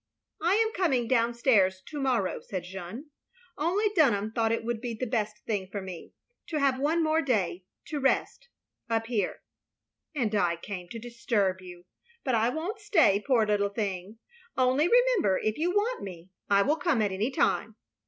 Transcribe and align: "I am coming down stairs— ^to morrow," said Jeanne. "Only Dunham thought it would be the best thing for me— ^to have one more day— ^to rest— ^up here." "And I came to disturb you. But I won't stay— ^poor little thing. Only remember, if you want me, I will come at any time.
"I 0.41 0.55
am 0.55 0.71
coming 0.73 1.07
down 1.07 1.35
stairs— 1.35 1.83
^to 1.93 2.01
morrow," 2.01 2.39
said 2.49 2.63
Jeanne. 2.63 3.11
"Only 3.55 3.85
Dunham 3.95 4.31
thought 4.31 4.51
it 4.51 4.63
would 4.63 4.81
be 4.81 4.95
the 4.95 5.05
best 5.05 5.37
thing 5.45 5.67
for 5.71 5.79
me— 5.79 6.13
^to 6.51 6.57
have 6.57 6.79
one 6.79 7.03
more 7.03 7.21
day— 7.21 7.65
^to 7.91 8.03
rest— 8.03 8.49
^up 8.89 9.05
here." 9.05 9.41
"And 10.15 10.33
I 10.33 10.55
came 10.55 10.89
to 10.89 10.97
disturb 10.97 11.61
you. 11.61 11.85
But 12.23 12.33
I 12.33 12.49
won't 12.49 12.79
stay— 12.79 13.23
^poor 13.29 13.45
little 13.47 13.69
thing. 13.69 14.17
Only 14.57 14.87
remember, 14.89 15.37
if 15.37 15.59
you 15.59 15.69
want 15.69 16.01
me, 16.01 16.31
I 16.49 16.63
will 16.63 16.77
come 16.77 17.03
at 17.03 17.11
any 17.11 17.29
time. 17.29 17.75